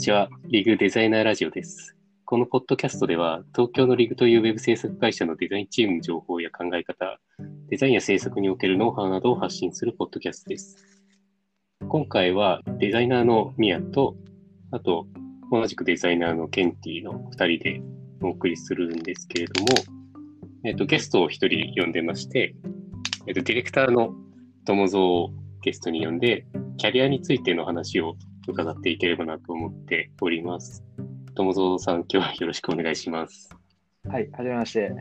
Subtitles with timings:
[0.00, 0.30] ちは。
[0.44, 1.94] リグデザイナーラジオです。
[2.24, 7.18] このポッドキャストでは、東京のリグというウェブ制作会社のデザインチームの情報や考え方、
[7.68, 10.74] デザインや制作におけるノウハウなどを発信するポッドキャストです。
[11.86, 14.16] 今回はデザイナーのミヤと、
[14.70, 15.06] あと
[15.52, 17.82] 同じくデザイナーのケンティの2人で
[18.22, 19.68] お送りするんですけれども、
[20.64, 22.54] えっと、ゲストを1人呼んでまして、
[23.26, 24.14] えっと、ディレクターの
[24.64, 26.46] 友蔵をゲストに呼んで、
[26.78, 28.16] キャリアについての話を
[28.50, 30.84] 伺っていければなと思っております。
[31.34, 33.50] 友蔵さん、今日はよろしくお願いします。
[34.08, 34.92] はい、はじめまして、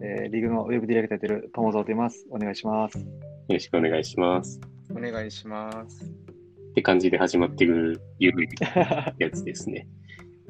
[0.00, 2.26] えーリグのウェブディレクターやってる友蔵と言います。
[2.30, 2.98] お願いします。
[2.98, 3.04] よ
[3.48, 4.60] ろしくお願いします。
[4.90, 6.04] お願いします。
[6.04, 8.48] って感じで始まってくるゆるい
[9.18, 9.88] やつですね。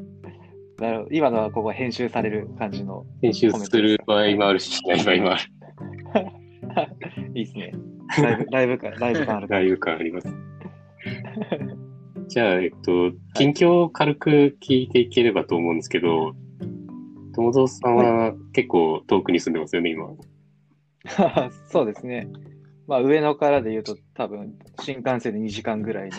[0.78, 5.42] なるほど今のはここ編集される感じの、編集する場合もあるし、しない場合もある。
[7.34, 7.72] いいですね。
[8.22, 9.60] ライブ、ライブか、ライブ感あるから。
[9.60, 10.28] ライブ感あります。
[12.37, 16.34] じゃあ、えっと、近況を軽く聞いていければと思うんですけど、
[17.34, 20.06] 友蔵さんは結構遠くに住んでますよね、今。
[21.73, 22.28] そうですね。
[22.87, 26.17] まあ、上野からで言うと、多分新幹線で2時間ぐらいの、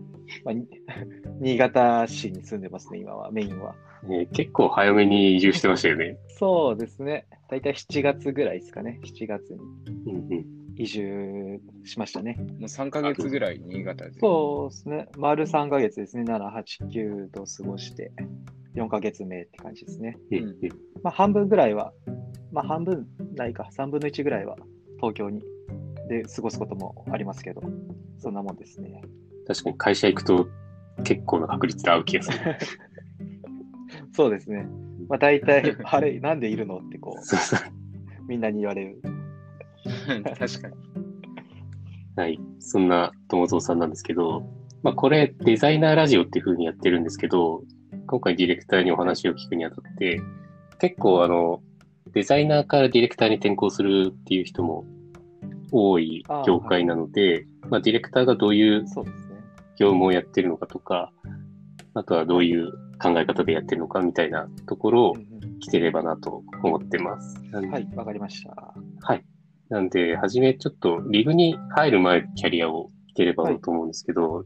[0.46, 0.66] まあ、に
[1.42, 3.74] 新潟市に住んでますね、今は、メインは。
[4.04, 6.16] えー結構早めに移住してましたよね。
[6.28, 7.26] そうですね。
[7.50, 8.98] だいたい7月ぐらいですかね。
[9.02, 9.58] 7月に
[10.06, 12.36] うんうん移住しましたね。
[12.38, 14.18] もう3ヶ月ぐらい新潟で。
[14.18, 15.08] そうですね。
[15.18, 16.22] 丸3ヶ月ですね。
[16.22, 18.12] 7、8、9と過ごして、
[18.76, 20.16] 4ヶ月目って感じですね。
[20.30, 20.56] うんうん
[21.02, 21.92] まあ、半分ぐらいは、
[22.50, 24.56] まあ、半分ないか、3分の1ぐらいは
[24.96, 25.42] 東京に
[26.08, 27.60] で過ごすこともありますけど、
[28.18, 29.02] そんなもんですね。
[29.46, 30.48] 確かに会社行くと
[31.04, 32.38] 結構な確率で会う気がする。
[34.16, 34.66] そうですね。
[35.10, 39.02] まあ、大体、 あれ、なんでいるのってこう、みんなに言われる。
[40.38, 40.74] 確かに。
[42.16, 42.40] はい。
[42.58, 44.46] そんな友蔵さんなんですけど、
[44.82, 47.62] まあこれデザイナーラジオっていう風にやってるんですけど、
[48.06, 50.20] 今回ディレクターにお話を聞くにあたって、
[50.80, 51.62] 結構あの、
[52.12, 54.84] デザイナーからディレクターに転向するっていう人も
[55.70, 58.84] 多い業界なので、まあディレクターがどういう。
[59.80, 61.10] 業務をやってるのかとか、
[61.94, 62.70] あとはどういう
[63.02, 67.38] 考え方でやってるのかみたいなところをうん聞ければなと思ってます。
[67.52, 68.74] はい、わかりました。
[69.02, 69.24] はい。
[69.70, 74.44] なんで、はじめちょっとリグに入る前のキャリアを聞ければなと思うんですけど、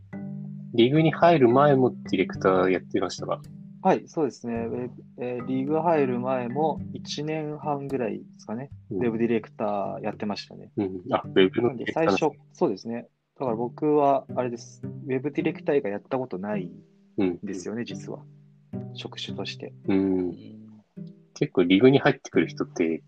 [0.75, 3.41] リグに入る前もディレクターやってましたか？
[3.83, 4.91] はい、そうですね。
[5.19, 8.71] えーリーグ入る前も1年半ぐらいですかね。
[8.91, 10.71] うんウェブディレクターやってましたね。
[10.77, 11.01] うん。
[11.11, 13.09] あ、ウェブのディレクターで最初、そうですね。
[13.39, 14.83] だから僕は、あれです。
[14.85, 16.71] ウェブディレクター以外やったことない
[17.17, 18.21] うんんですよね、実は。
[18.95, 19.73] 職種として。
[19.89, 20.33] うん。
[21.35, 23.03] 結構リグに入ってくる人って、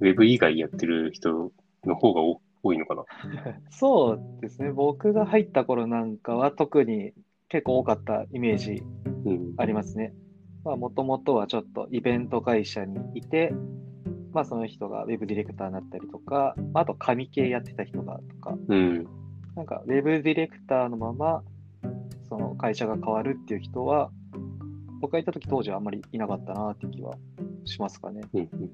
[0.00, 1.52] ウェブ以外やってる人
[1.84, 3.04] の方が多多いのかな？
[3.70, 4.72] そうですね。
[4.72, 7.12] 僕が入った頃なんかは特に
[7.48, 8.82] 結構多かったイメージ
[9.24, 9.54] うん。
[9.56, 10.12] ありますね。
[10.64, 13.52] まあ、もともとはちょっとイベント会社にいて、
[14.32, 19.06] まあ、その人がウェブディレクターになったりとか、あと紙系やってた人がとか、うん。
[19.56, 21.42] なんかウェブディレクターのまま、
[22.28, 24.10] その会社が変わるっていう人は、
[25.00, 27.16] 僕がいた時当時はあんまりいなかったなっていう気は
[27.64, 28.20] しますかね。
[28.34, 28.70] うんうん。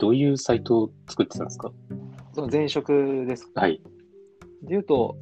[0.00, 1.70] どういうサイトを作ってたんですか？
[2.32, 3.80] その前職ですかはい。
[4.62, 5.16] で言うと、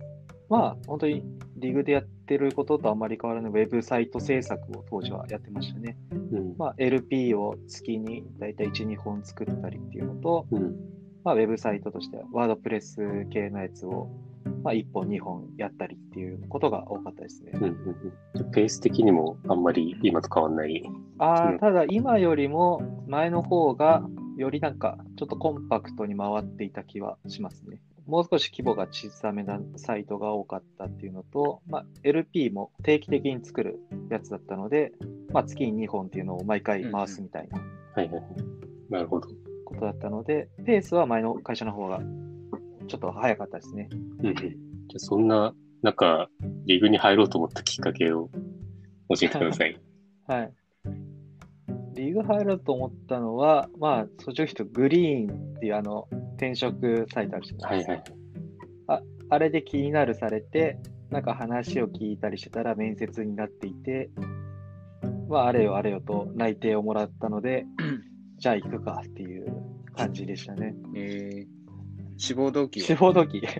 [0.48, 1.22] まあ、本当に
[1.56, 5.96] リグでやってることとあんまり変わらないウェブサイト制作を当時はやってましたね。
[6.32, 6.54] うん。
[6.56, 10.76] まあ、LP を月にだいたい1、2本作ったりっていうのと、うん。
[11.24, 14.08] まあ、ウェブサイトとしてはワードプレス系のやつを、
[14.62, 17.52] まあ、1本、2本やったりっていうことが多かったですね。
[17.54, 17.72] うんうん
[18.34, 18.50] うん。
[18.50, 20.82] ペース的にもあんまり今と変わんない。
[20.84, 24.02] うんああ、ただ今よりも前の方が
[24.38, 27.80] よりなんかちょっとコンパクトに回っていた気はしますね。
[28.06, 34.92] もう少し規模が小さめなサイトが多かったっていうのと、まあ、LP も定期的に作るやつだったので、
[35.30, 37.58] まあ、月に2本っていうのを毎回回すみたいな
[37.94, 38.24] はいはいはい。
[38.90, 39.28] なるほど。
[39.64, 42.00] ことだったので、ペースは前の会社の方が
[42.86, 43.88] ちょっと早かったですね。
[44.20, 44.34] うんうん。
[44.34, 44.50] じゃ
[44.96, 45.52] あそんな、
[45.82, 46.28] なんか、
[46.64, 48.30] リグに入ろうと思ったきっかけを
[49.10, 49.78] 教えてください。
[50.26, 50.52] はい。
[51.98, 56.06] リーグ入ろうと思ったのは、まあ、そっちの人、グリーンっていうあの、
[56.36, 57.88] 転職サイトあるじゃなはいいです
[58.86, 58.92] か。
[58.92, 59.04] はい。
[59.30, 60.78] あれで気になるされて、
[61.10, 64.10] なんか話を聞いたりしてたら面接になっていて、
[65.28, 67.66] まあ、あれよあれよと内定をもらったので、
[68.38, 69.52] じゃあ行くかっていう
[69.96, 70.74] 感じでしたね。
[70.94, 71.46] えー、
[72.16, 73.42] 志望動機志は望動機？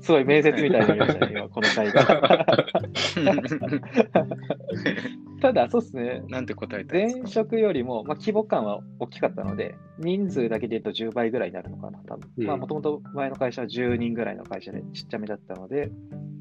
[0.00, 2.04] すごい面接みたいになりましたね、今、この回が。
[5.44, 6.22] ただ、そうですね。
[6.28, 7.22] なんて答えたんですか？
[7.22, 12.30] 前職よりも、まあ、規模感は大きかったので、人数だけで言うと10倍ぐらいになるのかな、多分。
[12.38, 15.90] うんまあ、もともと前の会社は10人ぐらいの会社でちっちゃめだったので、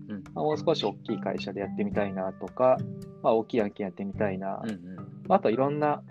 [0.09, 2.77] うんまあ、もう少し大きい会社でやってみたいなとか、
[3.21, 4.95] まあ、大きい案件やってみたいな、うんうん。
[5.27, 6.01] まああといろんな、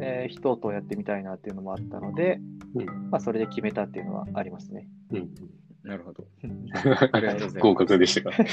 [0.00, 2.40] えー人とやってみたいなっていうのもあったので、
[2.74, 4.88] うんまあ、それで決めたっていうのはありますね。
[5.12, 5.28] うん。
[5.88, 6.26] なるほど。
[6.74, 8.36] あ ありがとうございます合格でしたか？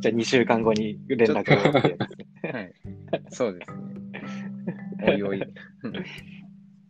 [0.00, 2.50] じゃあ2週間後に連絡をってやつですね。
[2.50, 2.72] はい。
[3.28, 3.78] そうですね。
[5.02, 5.38] おいおい。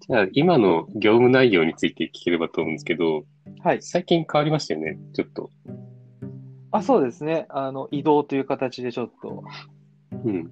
[0.09, 3.25] じゃあ、今の業務内容について聞ければと思うんですけど、
[3.65, 3.83] はい。
[3.83, 5.51] 最近変わりましたよね、ちょっと。
[6.71, 7.47] あ、そうですね。
[7.49, 9.43] あの、移動という形でちょっと
[10.25, 10.49] うん。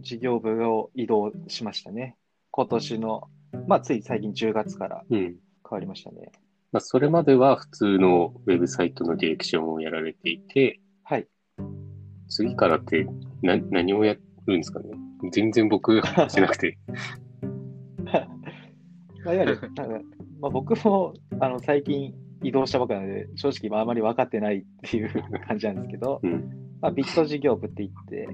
[0.00, 2.16] 事業部を移動しましたね。
[2.50, 3.28] 今年の、
[3.66, 5.18] まあ、つい最近10月からうん。
[5.18, 5.36] 変
[5.70, 6.30] わりましたね。
[6.72, 11.26] まあ、それまでは普通のウェブサイトのディレクションをやられていて、はい。
[12.28, 13.06] 次からって
[13.42, 14.14] な何をや
[14.46, 14.90] るんですかね？
[15.32, 16.78] 全然僕してなくて。
[19.24, 20.00] まあ、いわゆる、なんか
[20.40, 22.12] まあ、僕もあの最近
[22.42, 25.10] 移動したばかりなので、正直まああまり分かってないっていう
[25.46, 26.50] 感じなんですけど、うん。
[26.80, 28.28] まあ、ビット事業部って言って、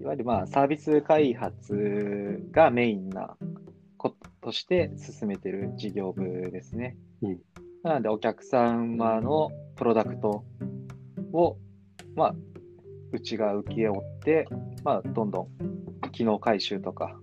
[0.00, 3.36] いわゆるまあサービス開発がメインな
[3.96, 6.96] こととして進めてる事業部ですね。
[7.22, 7.38] うん
[7.82, 10.44] なので、お客様のプロダクト
[11.32, 11.56] を、
[12.14, 12.34] まあ、
[13.10, 14.46] うちが請け負って、
[14.84, 17.18] まあ、どんどん機能回収とか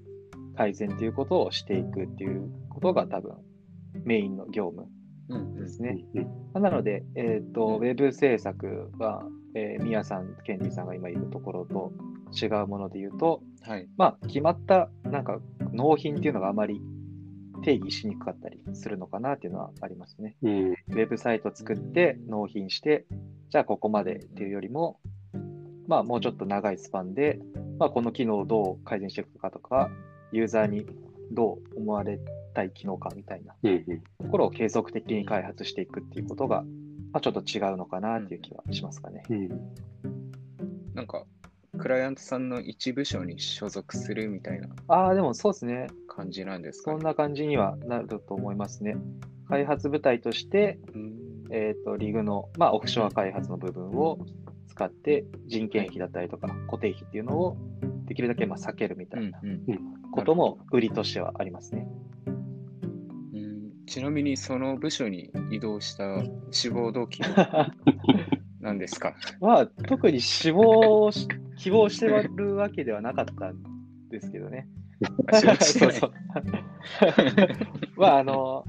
[0.55, 3.35] 改善ということをしていくっていうことが多分
[4.03, 4.87] メインの業務
[5.59, 6.03] ですね。
[6.15, 6.27] うん
[6.59, 9.23] なので、えっ、と、ウェブ制作は、
[9.53, 11.91] えー、ミヤさん、ケンディさんが今いるところと
[12.33, 13.87] 違うもので言うと、はい。
[13.95, 15.39] まあ、決まった、なんか、
[15.71, 16.81] 納品っていうのがあまり
[17.67, 20.37] 定義しにくかったりするのかなっていうのはありますね。
[20.41, 20.71] うん。
[20.71, 23.05] ウェブサイト作って、納品して、
[23.49, 25.01] じゃあここまでっていうよりも、
[25.85, 27.41] まあ、もうちょっと長いスパンで、
[27.77, 29.89] まあ、この機能をどう改善していくかとか、
[30.31, 30.85] ユーザーに
[31.31, 32.21] どう思われ
[32.53, 33.53] たい機能かみたいな。
[34.21, 36.63] ところを継続的に開発していくっていうことが、
[37.11, 39.23] まあ、ちょっと違うのかなっていう気はしますかね。
[39.29, 39.49] うん。
[40.93, 41.25] なんか、
[41.77, 45.87] クライアントさんの一部署に所属するみたいなああ、でもそうですね。
[46.17, 48.97] 感じなんですか、ね、そんな感じにはなると思いますね。
[49.47, 51.13] 開発部隊として、うん。
[51.51, 54.17] えっ、と、リグの、まあ、オフショア開発の部分を
[54.67, 57.57] 使って、人件費だったりとか、固定費っていうのを
[58.05, 59.39] できるだけまあ避けるみたいな
[60.11, 61.87] ことも売りとしてはありますね。
[63.33, 63.71] うん。
[63.85, 66.21] ちなみにその部署に移動した
[66.51, 67.71] 志望動機は？
[68.59, 69.15] 何ですか？
[69.39, 71.27] まあ、特に志望し、
[71.57, 73.55] 希望してるわけではなかったん
[74.09, 74.67] ですけどね。
[75.61, 76.13] そうそう。
[77.97, 78.65] まあ、あの、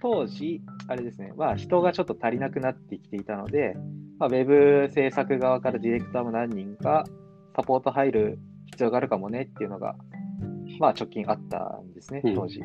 [0.00, 3.76] 当時、あれですね、まあ、人がちょっと足りなくなってきていたので、
[4.18, 7.04] まあ、ウェブ制作側からディレクターも何人か
[7.54, 9.96] サポート入る必要があるかもねっていうのが、
[10.78, 12.34] まあ、直近あったんですね、うん。
[12.34, 12.60] 当時。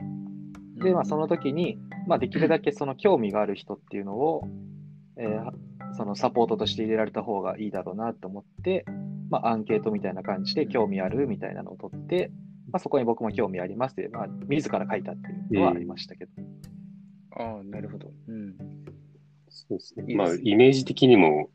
[0.82, 1.78] で、まあ、その時に、
[2.08, 4.44] まあ、できるだけその興味がある人っていうのを、
[5.18, 5.52] えー
[5.96, 8.86] そのサポートとして入れられた方がいいだろうなと思って、
[9.30, 12.32] まあ、アンケートみたいな感じで興味あるみたいなのを取って、
[12.75, 16.31] まあ、そこに僕も興味ありますで、まあ、自ら書いたっていうのはありましたけど。
[17.38, 18.12] ああ、なるほど。
[18.27, 18.57] うん。
[19.48, 20.04] そうですね。
[20.10, 21.48] いいですねまあ、イメージ的にも、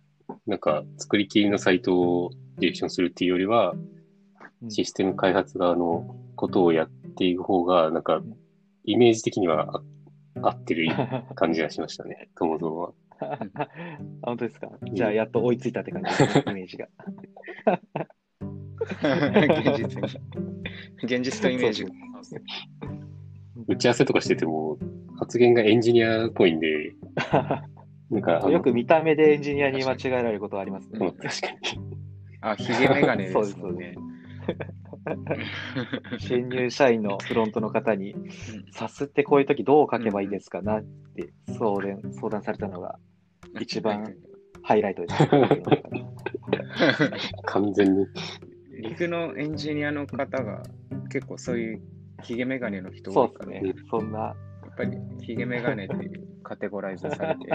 [0.46, 8.22] なんか、作りきりのサイトをディレクションするっていうよりは、うんシステム開発側のことをやっていく方が、なんか、
[8.84, 9.82] イメージ的には
[10.42, 10.86] あ合ってる
[11.34, 12.92] 感じがしましたね、友蔵は。
[13.20, 13.38] あ
[14.24, 14.70] 本当ですか？
[14.94, 16.88] じゃあ、やっと追いついたって感じですね、イメージが。
[18.80, 20.49] 現実に。
[21.02, 21.90] 現実とイメージが。
[23.68, 24.78] 打ち合わせとかしてても、
[25.18, 26.94] 発言がエンジニアっぽいんで、
[28.10, 31.12] なんか、よく見た目でエンジニアに間違えられることはありますうんね。
[31.12, 31.46] 確か
[31.76, 31.90] に。
[32.40, 33.94] あ、ヒゲメガネですもんね。
[36.18, 38.14] 新入社員のフロントの方に、
[38.72, 40.82] さすってこういう時どう書けばいいですかなっ
[41.14, 42.98] て相談相談されたのが
[43.60, 44.14] 一番
[44.62, 45.28] ハイライトです。
[47.46, 48.06] 完全に。
[48.80, 50.62] 陸のエンジニアの方が
[51.10, 51.82] 結構そういう
[52.22, 53.74] ヒゲメガネの人そう多いから、ね。
[53.90, 54.34] そんな、や
[54.70, 57.52] っぱりヒゲメガネっていうカテゴライズされて、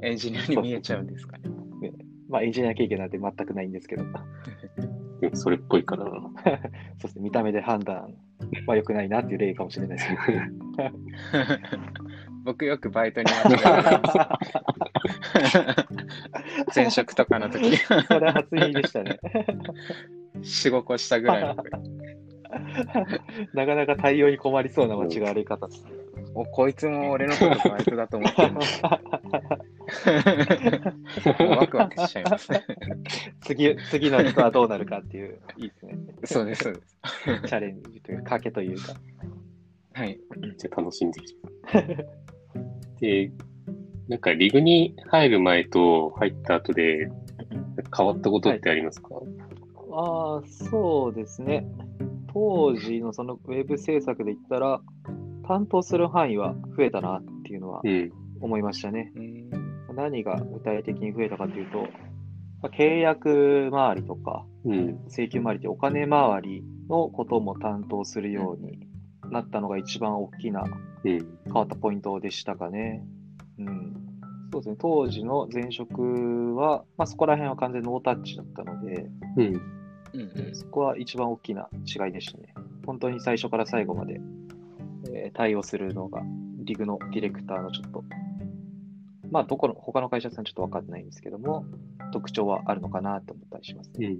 [0.02, 1.44] エンジニアに見えちゃうんですかね。
[2.28, 4.04] まあエンジニア経験なんて全くないんですけど、
[5.34, 6.10] それっぽいからな。
[7.00, 7.22] ですね。
[7.22, 8.14] 見た目で判断
[8.66, 10.40] は良くないなっていう例かもしれないですけど。
[12.44, 13.26] 僕よくバイトに。
[16.74, 19.18] 前職とかの時、それは初耳でしたね。
[20.36, 21.70] 4、5個下ぐらいの時。
[23.52, 25.90] なかなか対応に困りそうな間違われ方ですね。
[26.34, 28.42] お、こいつも俺のことバイトだと思って
[31.44, 32.64] ワクワクしちゃいますね。
[33.42, 35.98] 次、次の人はどうなるかっていう、いいですね。
[36.24, 36.98] そうです、そうです。
[37.48, 38.94] チャレンジというか、賭けというか。
[39.94, 40.18] はい。
[40.38, 41.26] めっちゃ楽しんでる。
[43.00, 43.32] で、
[44.08, 47.10] なんかリグに入る前と入った後で
[47.96, 49.08] 変わったことってありますか、
[49.92, 51.66] ああ、そうですね。
[52.32, 54.80] 当時のそのウェブ制作で言ったら、
[55.46, 58.12] 担当する範囲は増えたなっていうのはうん。
[58.40, 59.12] 思いましたね。
[59.16, 59.48] うん
[59.94, 61.78] 何が具体的に増えたかというと、
[62.62, 64.98] まあ契約周りとか、うん。
[65.08, 68.86] 請求周りでお金回りのことも担当するように
[69.30, 70.62] なったのが一番大きな
[71.04, 71.18] うん。
[71.44, 73.02] 変わったポイントでしたかね。
[73.02, 73.17] うん。
[74.52, 74.76] そうですね。
[74.78, 79.62] 当時の前職は、まあ、そこら辺は完全ノータッチだったので、うん。
[80.14, 82.54] うんうんそこは一番大きな違いでしたね。
[82.86, 84.20] 本当に最初から最後まで、
[85.12, 86.22] えー対応するのが、
[86.64, 88.04] リグのディレクターのちょっと、
[89.30, 91.66] まあ、どこの、他の会社さんちょっと分かってないんですけども、
[92.12, 94.06] 特徴はあるのかなと思ったりしますね。
[94.06, 94.18] うん。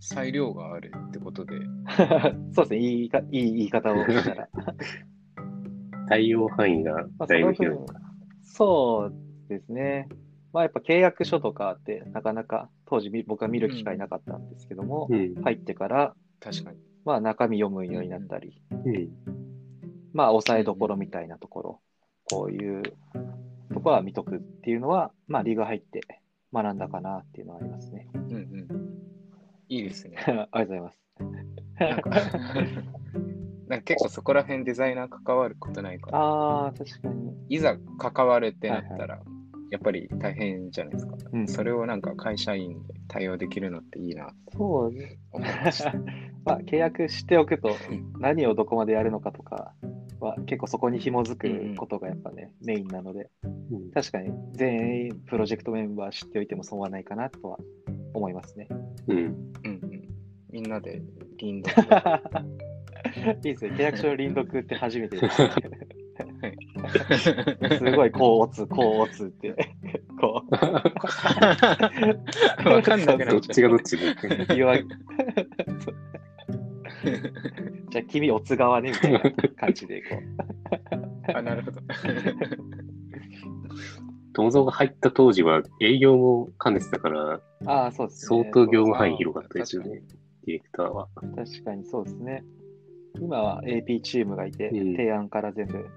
[0.00, 1.56] 裁量があるってことで、
[2.52, 2.78] そうですね。
[2.78, 4.48] いいかいい言い方をしたら。
[6.08, 8.01] 対応範囲がまあ、だいぶ広い。
[8.42, 10.08] そうですね。
[10.52, 15.34] まあやっぱ契約書とかってなかなか当時み僕は見る機会なかったんですけども、うん。
[15.42, 16.78] 入ってから確かに。
[17.04, 19.08] まあ中身読むようになったり、うん。
[20.12, 21.80] まあ押さえどころみたいなところ、
[22.24, 22.82] こういう
[23.72, 26.00] ところは見とくっていうのは、まあリーグ入って
[26.52, 28.08] 学んだかなっていうのはありますね。
[28.14, 28.68] うんうん。
[29.68, 30.16] いいですね。
[30.26, 30.98] ありがとうございます。
[33.72, 37.32] なんか結構そこら辺デザイナー関わることないから、ああ、確かに。
[37.48, 39.18] いざ関わるってなったら、
[39.70, 41.16] やっぱり大変じゃないですか。
[41.32, 45.16] うん、それをなんか会社員で対応できるのっていいなそうね。
[46.44, 49.72] まあ契約しておくとうん何をどこまでやるのかとか
[50.20, 57.58] は結構そこに紐づうんうんくことがやっぱね、メインなので、うん確かに全員プロジェクトメンバー知っておいても損はないかなとは
[58.12, 58.68] 思いますね。
[59.08, 59.16] うん。
[59.16, 60.08] うんうん。
[60.50, 61.00] みんなで
[61.38, 61.70] リンド
[63.36, 63.70] いいですね。
[63.72, 65.50] 契約書の輪読って初めてです、ね。
[67.78, 69.54] すごいこう打つ、こう打つって、
[70.20, 70.42] こ
[72.64, 74.16] わかんなくなどっっちゃちがどっちでう
[74.54, 74.86] 言わ、そう
[77.90, 81.36] じゃあ君、おつ側ねみたいな感じで、こう。
[81.36, 81.80] あ、なるほど。
[84.34, 88.42] 友蔵が入った当時は営業も兼ねてたから、ああ、そうですね。
[88.42, 90.02] 相当業務範囲広かったですよね、
[90.46, 91.08] ディレクターは。
[91.36, 92.42] 確かにそうですね。
[93.20, 95.88] 今は AP チームがいて、うん提案から全部、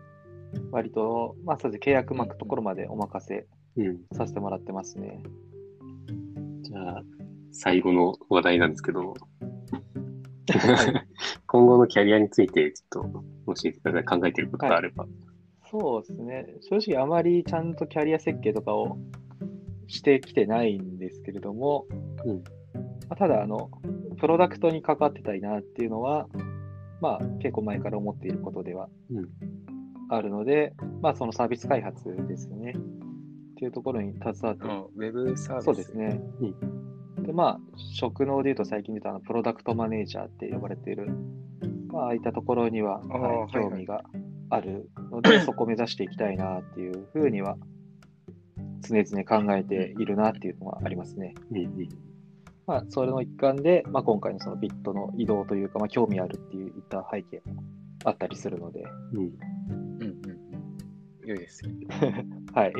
[0.72, 4.00] 割と、まあ、そうですね契約巻くところまでお任せうん。
[4.14, 5.22] させてもらってますね。
[6.62, 7.04] じゃあ、
[7.52, 9.14] 最後の話題なんですけど、
[11.48, 14.20] 今後のキャリアについてちょっと教えてください。
[14.20, 15.06] 考えてることがあれば。
[15.70, 16.46] そうですね。
[16.62, 18.98] 正直あまりちゃんとキャリア設計とかを
[19.88, 21.86] してきてないんですけれども、
[22.26, 22.44] うん
[23.10, 23.70] まあただ、あの、
[24.18, 26.28] プロダクトに関わってたいなっていうのは、
[27.02, 29.30] まあ結構前から思っていることではうん
[30.10, 32.74] あるので、まあそのサービス開発ですよね。
[32.75, 35.66] っていうところに携わってうんウェブサービス。
[35.66, 36.22] そうですね。
[37.25, 37.60] で、まあ、
[37.94, 41.08] 職能で言うと最近出たあのプロダクトマネージャーって呼ばれている、
[41.88, 44.04] まあ、ああいったところには、はいはい興味が
[44.50, 47.58] あるので、 そこを目指していきたいなっていうふうには、
[48.82, 51.34] 常々考えているなっていうのはありますね。
[51.52, 51.90] うんうん
[52.68, 56.55] まあ、それの一環で、まあ、今回のそのビットの移動というか、まあ、興味あるってい
[56.86, 57.63] った背景も
[58.06, 59.32] あったりするので、うんうん
[60.01, 61.27] うんうん。
[61.27, 61.72] 良いですよ。
[62.54, 62.74] はい。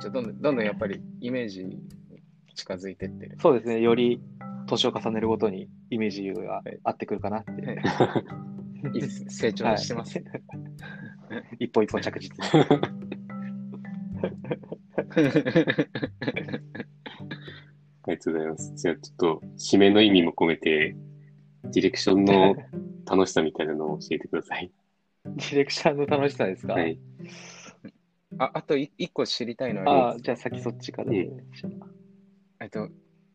[0.00, 1.82] じゃあどんどん、どんどんやっぱりイメージに
[2.54, 3.36] 近づいてってる。
[3.40, 4.20] そうですね、より
[4.66, 7.52] 年を重ねるごとにイメージが合ってくるかなって。
[7.52, 7.78] はい
[8.94, 9.30] いいですね。
[9.30, 10.18] 成長してます。
[10.18, 10.28] はい
[11.60, 12.64] 一歩一歩着実に。
[18.04, 18.74] ありがとうございます。
[18.74, 20.96] じゃあちょっと、締めの意味も込めて、
[21.64, 22.56] ディレクションの
[23.06, 24.70] 楽しさみたいなのを教えてください。
[25.24, 26.98] ディレクションの楽しさですか、はい。
[28.38, 31.28] ああとい一個知りたいのは、ああ、じゃあ先そっちから、ね
[32.60, 32.88] えっと、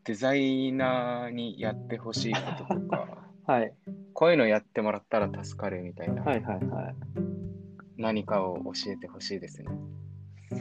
[0.05, 3.73] デザイナーにやってほしいこととか、 はい。
[4.13, 6.95] こういうのやってもらったら助かるみたいな、はいはいはい。
[7.97, 9.67] 何かを教えてほしいですね。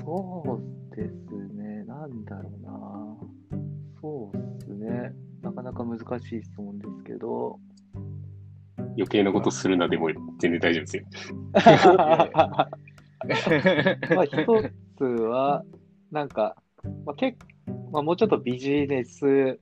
[0.04, 0.60] そ
[0.92, 1.12] うです
[1.54, 1.84] ね。
[1.84, 3.16] なんだろうな。
[4.00, 5.12] そうですね。
[5.42, 7.58] なかなか難しい質問ですけど。
[8.96, 11.04] 余計なことするなでも全然大丈夫ですよ。
[14.14, 15.64] まあ一つは、
[16.10, 16.56] なんか、
[17.04, 17.38] まあ、結
[17.92, 19.58] まあ、もうちょっとビジネス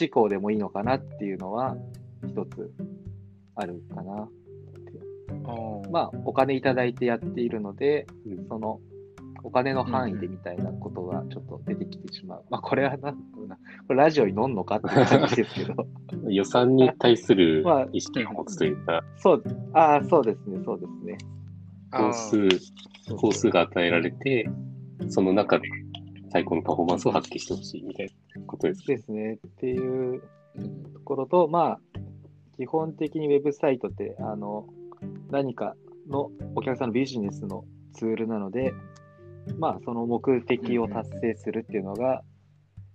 [0.00, 1.76] 思考でもいいのかなっていうのは、
[2.24, 2.72] 一つ
[3.54, 4.28] あるかな。
[5.90, 8.80] まあ、お金いただいてやっているので、うんその、
[9.44, 12.44] お金の範囲でみたいなことがちょっと出てきてしまう。
[12.50, 13.56] まあ、これはなんだろうな。
[13.86, 15.86] これラジオに乗んのかっていう感じですけど。
[16.30, 21.18] 予算に対する まあ意識を持つというか、そう、ああ、そうですね、そうですね。
[21.90, 22.48] 工数、
[23.16, 24.48] 工数が与えられて、
[25.08, 25.68] その中で
[26.30, 28.06] 最高のパフォーマンスを発揮してほしいみたい
[28.36, 28.86] なことです。
[28.86, 29.38] ですね。
[29.46, 30.22] っていう
[30.56, 31.80] うんところと、まあ、
[32.56, 34.66] 基本的にウェブサイトって、あの、
[35.30, 35.74] 何か
[36.08, 38.72] のお客さんのビジネスのツールなので、
[39.58, 42.22] まあ、その目的を達成するっていうのが、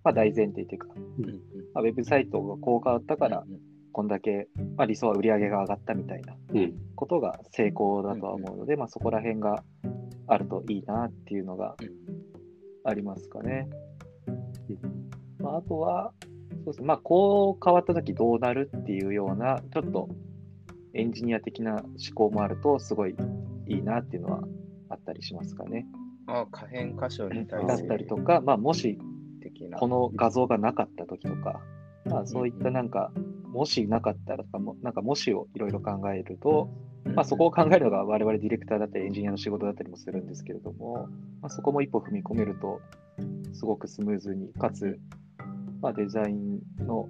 [0.04, 1.25] まあ、大前提というか、うん
[1.74, 3.44] まあ、ウェブサイトが効果あったから、
[3.92, 6.74] こんだけ、まあ、理想は売り上げが上がったみたいなうん。
[6.96, 9.63] ことが成功だとは思うので、まあ、そこら辺が
[10.27, 11.75] あるといいなっていうのが
[12.84, 13.68] ありますかね。
[15.39, 16.13] まあ、あとは、
[16.63, 20.10] そうですね、まあ、こう変わったときどうなるっていうような、ちょっと
[20.94, 23.16] エンジニア的な思考もあると、すごい
[23.68, 24.44] いいなっていうのは
[24.89, 25.86] あったりしますかね。
[26.27, 29.00] あ可変箇所に対するだったりとか、まあ、もし
[29.41, 29.77] 的な。
[29.77, 31.62] この画像がなかったときとか、
[32.05, 33.12] まあ、そういったなんか、
[33.46, 36.69] もしなかったらとかも、なんかもしをいろいろ考えると、
[37.15, 41.07] まあ、そこを考えるのが我々ディレクターだったりエンジニアの仕事だったりもするんですけれども、
[41.41, 42.81] まあ、そこも一歩踏み込めると、
[43.53, 45.00] すごくスムーズに、かつ、
[45.81, 47.07] まあ、デザインの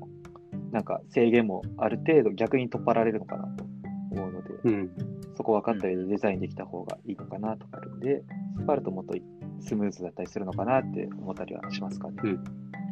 [0.71, 3.63] なんか制限もある程度逆に取っ払われるのかなと
[4.12, 5.16] 思うので、うん。
[5.38, 8.24] そこ分かった上でデザインできた方がいいのかなとかあるんで、
[8.58, 9.13] そこあるともっと
[9.60, 12.15] スムーズだったりするのかなって思ったりはしますかね。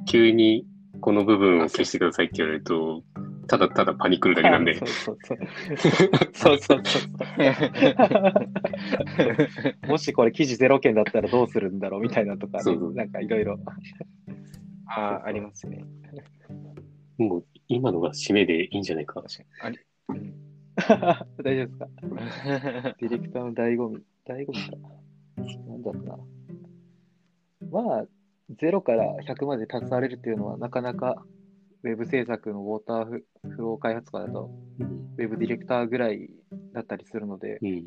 [0.06, 0.68] 急に
[1.02, 3.04] この部分を消してくださいって言われると、
[3.48, 4.86] ただただパニックるだけなんでそ。
[4.86, 5.38] うそうそう。
[6.34, 7.00] そうそうそ
[9.88, 9.90] う。
[9.90, 13.58] もしこれ記事ゼロ件だったらどうするんだろうみたいなとか、ねそうそうなんかいろいろ。
[14.86, 15.84] ああ、ありますね。
[17.18, 19.24] もう今のが締めでいいんじゃないか。
[19.24, 19.50] 確かに。
[19.62, 20.54] ありうん
[21.44, 21.88] 大丈夫ですか？
[23.00, 24.03] ディレクターの醍醐味。
[24.27, 24.77] 醍醐味か。
[25.67, 26.17] なんだろうな。
[27.72, 28.05] まあ、
[28.58, 31.25] 0から100まで携われるっていうのは、なかなか
[31.84, 34.88] ウェブ制作のウォーターフフロー開発とかだと、うん。
[35.17, 36.29] ウェブディレクターぐらい
[36.74, 37.83] だったりするので、うん。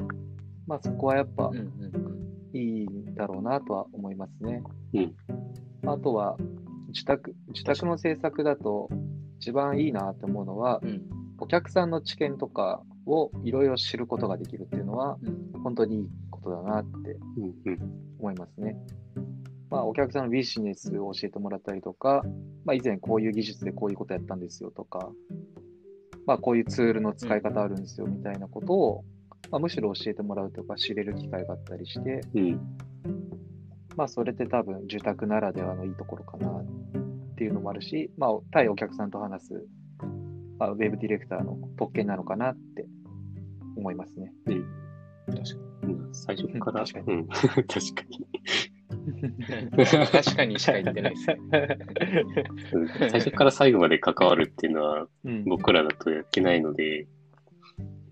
[0.66, 1.50] まあそこはやっぱ
[2.52, 4.62] いいんだろうなとは思いますね。
[4.94, 5.14] うん
[5.86, 6.36] あとは、
[6.88, 8.88] 自宅、自宅の制作だと、
[9.38, 11.02] 一番いいなって思うのは、うん
[11.38, 17.18] お客さんの知見とかをいろいろ知ることができるっていうのは、うん本当にいいことだなって。
[18.18, 18.76] 思いますね。
[19.70, 22.22] まあ、お客さんのビジネスを教えてもらったりとか、
[22.64, 25.10] まあ、以前こういう技術でこういうことやったんですよとか、
[26.26, 29.04] まあ、こういうツールの使い方あるんですよみたいなことを、
[29.50, 32.60] まあ、むしろ教えてもらうとか知れる機会があったりして、うん。
[33.96, 36.64] まあ、それって多分住宅ならではのいいところかなっ
[37.36, 39.60] ていうのもあるし、まあ、対お客さんと話す、ま
[40.58, 42.86] あ、ウェブディレクターの特権なのかなって
[43.76, 44.32] 思いますね。
[44.46, 44.64] うん。
[45.26, 47.26] 確かうん最初から、確かうん。
[47.28, 47.70] 確か
[48.08, 48.18] に。
[48.18, 48.28] に。
[50.12, 51.26] 確かにしか言ってないです。
[52.72, 57.06] うん最初から最後まで関わるっていうのはうん、僕らだとやってないので、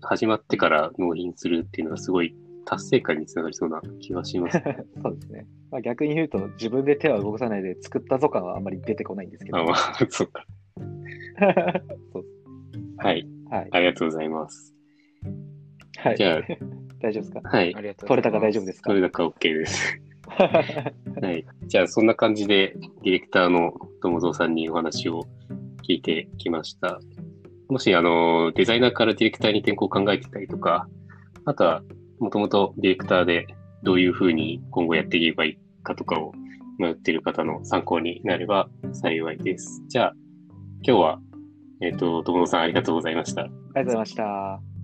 [0.01, 4.61] 始まってから納品するっていうのはすごい達成感につながりそうな気がします。
[5.01, 5.47] そうですね。
[5.71, 9.57] まあ、逆に言うと、自分で手は動かさないで作ったぞ感はあんまり出てこないんですけど。
[9.57, 9.75] あ、まあ、
[10.09, 10.45] そうか。
[12.97, 13.27] はい。
[13.49, 13.67] はい。
[13.71, 14.73] ありがとうございます。
[15.97, 16.17] はい。
[16.17, 16.41] じゃあ
[17.01, 17.41] 大丈夫ですか？
[17.43, 17.81] はいあ。
[17.81, 18.07] りがとう。
[18.09, 18.89] 取れたか大丈夫ですか？
[18.89, 19.99] それだか OK です。
[20.37, 21.45] はい。
[21.67, 25.21] じゃあ、そんな感じで、ディレクターの友蔵さんにお話を
[25.87, 26.99] 聞いてきました。
[27.69, 30.87] もし、あの、デザイナーからディレクターに転校を考えてたりとか、
[31.45, 31.81] あとは、
[32.19, 33.47] もともとディレクターで
[33.83, 36.33] どういうふうに今後やっていけばいいかとかを
[36.77, 39.81] 迷っている方の参考になれば幸いです。
[39.87, 40.13] じゃあ、
[40.85, 41.21] 今日は、
[41.81, 43.43] えっ、と、友野さんありがとうございました。
[43.43, 44.76] ありがとうございました。